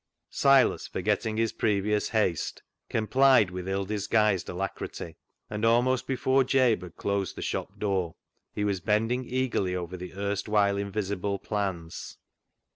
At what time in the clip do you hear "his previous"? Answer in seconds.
1.37-2.09